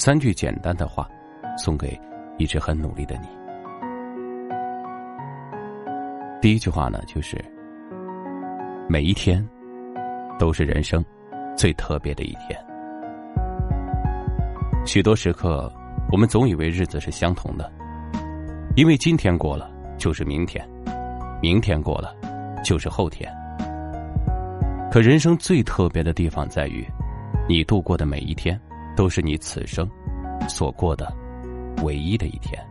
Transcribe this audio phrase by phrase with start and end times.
[0.00, 1.06] 三句简单的话，
[1.58, 2.00] 送给
[2.38, 3.28] 一直很努力的你。
[6.40, 7.38] 第一句话呢，就是
[8.88, 9.46] 每一天
[10.38, 11.04] 都是人生
[11.54, 12.58] 最特别的一天。
[14.86, 15.70] 许多时刻，
[16.10, 17.70] 我们总以为日子是相同的，
[18.76, 20.66] 因为今天过了就是明天，
[21.42, 22.16] 明天过了
[22.64, 23.30] 就是后天。
[24.90, 26.88] 可人生最特别的地方在于，
[27.46, 28.58] 你度过的每一天，
[29.00, 29.88] 都是你此生
[30.46, 31.10] 所过的
[31.82, 32.62] 唯一的一天。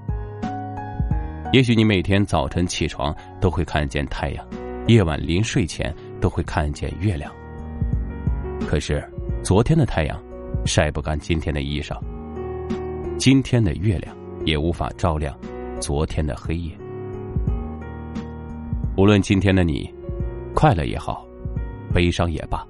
[1.52, 3.12] 也许你每天早晨起床
[3.42, 4.48] 都会看见太阳，
[4.88, 7.34] 夜晚临睡前都会看见月亮。
[8.68, 9.04] 可是，
[9.42, 10.22] 昨天的太阳
[10.68, 11.98] 晒不干今天的衣裳，
[13.18, 15.36] 今天的月亮也无法照亮
[15.80, 16.72] 昨天的黑夜。
[18.96, 19.92] 无论今天的你
[20.54, 21.26] 快乐也好。
[21.92, 22.64] 悲伤也罢，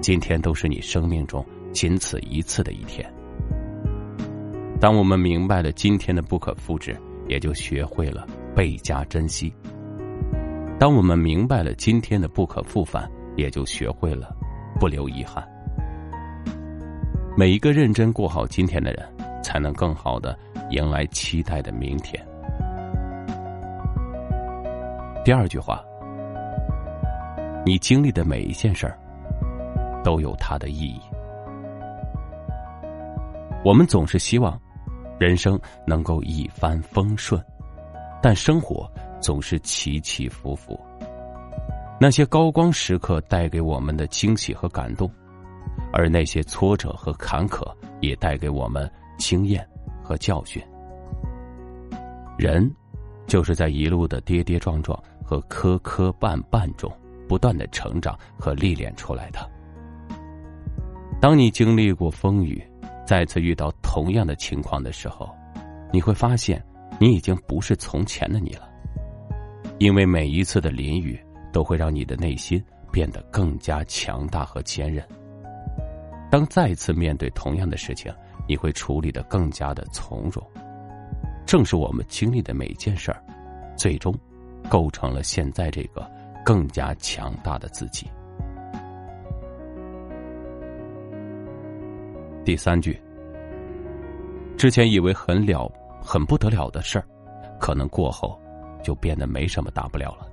[0.00, 1.44] 今天都是你生命中
[1.78, 3.08] 仅此一次的一天。
[4.80, 9.48] 当我们明白了今天的不可复制，也就学会了倍加珍惜；
[10.76, 14.34] 当我们明白了今天的不可复返，也就学会了
[14.80, 15.48] 不留遗憾。
[17.36, 19.08] 每一个认真过好今天的人，
[19.40, 20.36] 才能更好的
[20.70, 22.20] 迎来期待的明天。
[25.24, 25.80] 第二句话。
[27.64, 28.98] 你经历的每一件事儿，
[30.02, 31.00] 都有它的意义。
[33.68, 34.58] 我们总是希望
[35.20, 37.38] 人生能够一帆风顺，
[38.22, 40.80] 但生活总是起起伏伏。
[42.00, 45.06] 那些高光时刻带给我们的惊喜和感动，
[45.92, 47.62] 而那些挫折和坎坷
[48.00, 49.68] 也带给我们经验
[50.02, 50.62] 和教训。
[52.38, 52.74] 人，
[53.26, 56.90] 就是在一路的跌跌撞撞和磕磕绊绊中。
[57.28, 59.46] 不断的成长和历练出来的。
[61.20, 62.66] 当你经历过风雨，
[63.08, 65.34] 再次遇到同样的情况的时候，
[65.90, 66.62] 你会发现
[67.00, 68.68] 你已经不是从前的你了。
[69.78, 71.18] 因为每一次的淋雨，
[71.50, 75.02] 都会让你的内心变得更加强大和坚韧。
[76.30, 78.12] 当再次面对同样的事情，
[78.46, 80.46] 你会处理的更加的从容。
[81.46, 83.24] 正是我们经历的每件事儿，
[83.74, 84.14] 最终
[84.68, 86.06] 构成了现在这个。
[86.44, 88.06] 更加强大的自己。
[92.48, 92.98] 第三句，
[94.56, 95.70] 之前以为很了、
[96.02, 97.04] 很不得了的事儿，
[97.60, 98.40] 可能过后
[98.82, 100.26] 就变得没什么大不了了。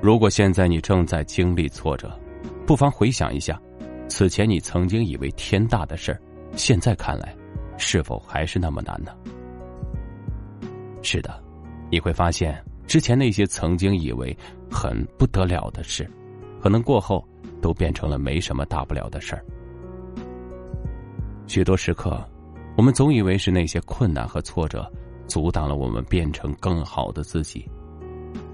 [0.00, 2.16] 如果现在你正在经历挫折，
[2.64, 3.60] 不妨回想一下，
[4.08, 6.22] 此前你曾经以为天大的事儿，
[6.52, 7.34] 现在看来，
[7.76, 9.10] 是否还是那么难呢？
[11.02, 11.42] 是的，
[11.90, 12.56] 你会发现。
[12.86, 14.36] 之前那些曾经以为
[14.70, 16.08] 很不得了的事，
[16.60, 17.26] 可能过后
[17.60, 19.44] 都变成了没什么大不了的事儿。
[21.52, 22.18] 许多时刻，
[22.78, 24.90] 我们总以为是那些困难和挫折
[25.26, 27.68] 阻挡了我们变成更好的自己，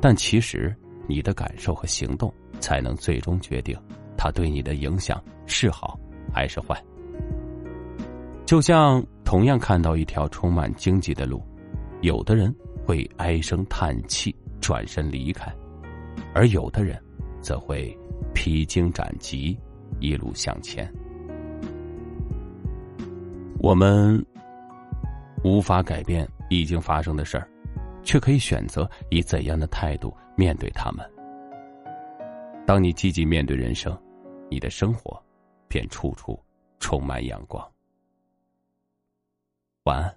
[0.00, 0.75] 但其实
[1.06, 3.78] 你的感受和行动才能最终决定
[4.16, 5.97] 它对你的影响是好
[6.34, 6.76] 还是坏。
[8.44, 11.41] 就像同样看到一条充满荆棘的路，
[12.00, 12.53] 有的人。
[12.84, 15.53] 会唉声叹气，转身离开；
[16.34, 16.98] 而有的人，
[17.42, 17.97] 则会
[18.34, 19.56] 披荆斩棘，
[20.00, 20.91] 一路向前。
[23.60, 24.24] 我们
[25.42, 27.48] 无法改变已经发生的事儿，
[28.02, 31.04] 却可以选择以怎样的态度面对他们。
[32.66, 34.00] 当你积极面对人生，
[34.48, 35.20] 你的生活
[35.66, 36.38] 便处处
[36.78, 37.66] 充满阳光。
[39.84, 40.14] 晚安。